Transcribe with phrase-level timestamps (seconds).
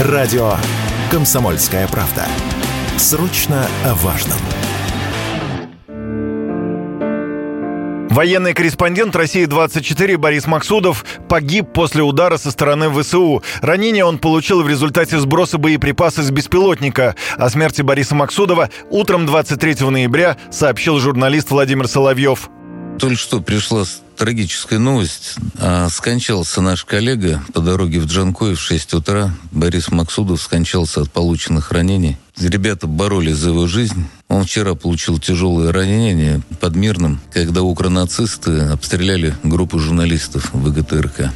[0.00, 0.54] Радио
[1.08, 2.26] «Комсомольская правда».
[2.96, 4.38] Срочно о важном.
[8.10, 13.44] Военный корреспондент России-24 Борис Максудов погиб после удара со стороны ВСУ.
[13.60, 17.14] Ранение он получил в результате сброса боеприпасов с беспилотника.
[17.36, 22.50] О смерти Бориса Максудова утром 23 ноября сообщил журналист Владимир Соловьев.
[22.98, 23.84] Только что пришла
[24.16, 25.36] трагическая новость.
[25.58, 29.34] А, скончался наш коллега по дороге в Джанкой в 6 утра.
[29.52, 32.16] Борис Максудов скончался от полученных ранений.
[32.36, 34.06] Ребята боролись за его жизнь.
[34.28, 41.30] Он вчера получил тяжелые ранения под Мирным, когда укронацисты обстреляли группу журналистов ВГТРК.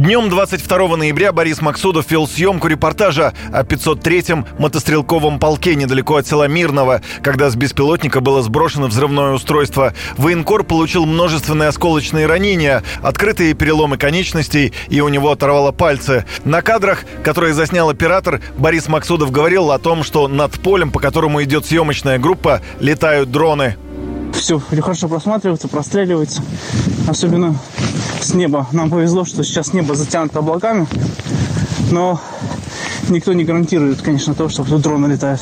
[0.00, 6.48] Днем 22 ноября Борис Максудов вел съемку репортажа о 503-м мотострелковом полке недалеко от села
[6.48, 9.92] Мирного, когда с беспилотника было сброшено взрывное устройство.
[10.16, 16.24] Военкор получил множественные осколочные ранения, открытые переломы конечностей, и у него оторвало пальцы.
[16.44, 21.42] На кадрах, которые заснял оператор, Борис Максудов говорил о том, что над полем, по которому
[21.42, 23.76] идет съемочная группа, летают дроны.
[24.32, 26.42] Все хорошо просматривается, простреливается.
[27.08, 27.56] Особенно
[28.20, 28.66] с неба.
[28.72, 30.86] Нам повезло, что сейчас небо затянуто облаками.
[31.90, 32.20] Но
[33.08, 35.40] никто не гарантирует, конечно, то, что тут дроны летают.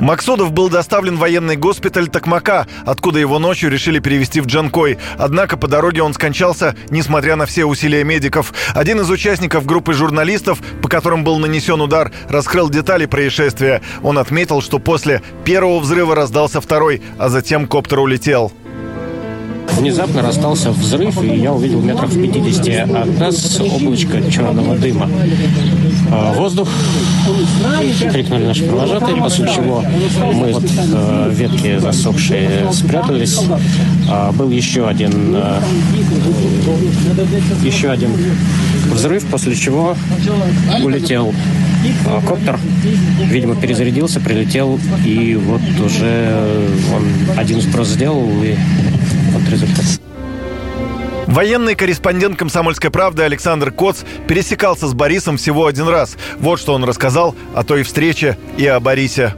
[0.00, 4.98] Максудов был доставлен в военный госпиталь Токмака, откуда его ночью решили перевести в Джанкой.
[5.18, 8.52] Однако по дороге он скончался, несмотря на все усилия медиков.
[8.74, 13.82] Один из участников группы журналистов, по которым был нанесен удар, раскрыл детали происшествия.
[14.02, 18.52] Он отметил, что после первого взрыва раздался второй, а затем коптер улетел.
[19.76, 25.08] Внезапно расстался взрыв, и я увидел метров в 50 от нас облачко черного дыма.
[26.10, 26.68] А, воздух,
[28.10, 29.84] крикнули наши провожатые, после чего
[30.32, 33.38] мы вот э, ветки засохшие спрятались.
[34.08, 35.36] А, был еще один
[37.62, 38.10] еще один
[38.92, 39.96] взрыв, после чего
[40.82, 41.34] улетел
[42.26, 42.58] коптер,
[43.26, 48.56] видимо, перезарядился, прилетел, и вот уже он один сброс сделал, и
[49.46, 49.84] вот результат.
[51.26, 56.16] Военный корреспондент «Комсомольской правды» Александр Коц пересекался с Борисом всего один раз.
[56.38, 59.34] Вот что он рассказал о той встрече и о Борисе.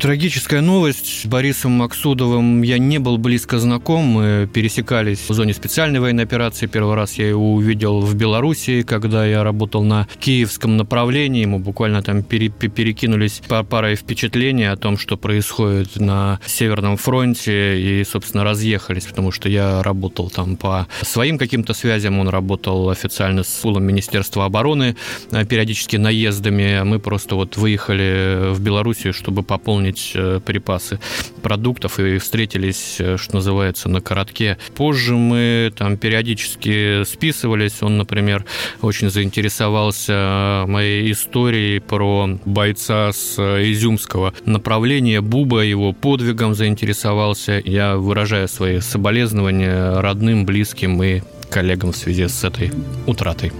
[0.00, 1.22] Трагическая новость.
[1.22, 4.04] С Борисом Максудовым я не был близко знаком.
[4.04, 6.66] Мы пересекались в зоне специальной военной операции.
[6.66, 11.46] Первый раз я его увидел в Белоруссии, когда я работал на киевском направлении.
[11.46, 13.40] Мы буквально там перекинулись
[13.70, 17.80] парой впечатлений о том, что происходит на Северном фронте.
[17.80, 22.18] И, собственно, разъехались, потому что я работал там по своим каким-то связям.
[22.18, 24.94] Он работал официально с пулом Министерства обороны,
[25.32, 26.82] э, периодически наездами.
[26.84, 30.98] Мы просто вот выехали в Белоруссию, чтобы пополнить пополнить э, припасы
[31.42, 34.58] продуктов и встретились, э, что называется, на коротке.
[34.74, 37.82] Позже мы там периодически списывались.
[37.82, 38.44] Он, например,
[38.82, 45.20] очень заинтересовался э, моей историей про бойца с изюмского направления.
[45.20, 47.62] Буба его подвигом заинтересовался.
[47.64, 52.72] Я выражаю свои соболезнования родным, близким и коллегам в связи с этой
[53.06, 53.52] утратой.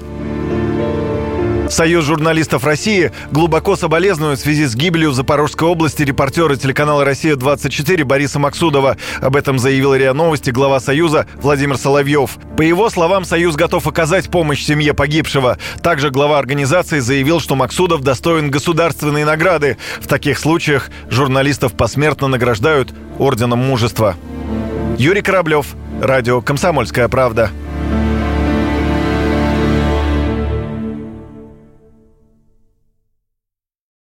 [1.68, 8.04] Союз журналистов России глубоко соболезнует в связи с гибелью в Запорожской области репортера телеканала «Россия-24»
[8.04, 8.96] Бориса Максудова.
[9.20, 12.38] Об этом заявил РИА Новости глава Союза Владимир Соловьев.
[12.56, 15.58] По его словам, Союз готов оказать помощь семье погибшего.
[15.82, 19.76] Также глава организации заявил, что Максудов достоин государственной награды.
[20.00, 24.14] В таких случаях журналистов посмертно награждают Орденом Мужества.
[24.98, 25.66] Юрий Кораблев,
[26.00, 27.50] Радио «Комсомольская правда».